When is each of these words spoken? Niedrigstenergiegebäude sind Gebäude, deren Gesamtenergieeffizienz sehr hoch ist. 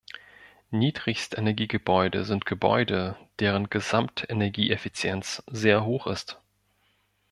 Niedrigstenergiegebäude 0.71 2.25
sind 2.25 2.47
Gebäude, 2.47 3.17
deren 3.39 3.69
Gesamtenergieeffizienz 3.69 5.43
sehr 5.45 5.85
hoch 5.85 6.07
ist. 6.07 6.41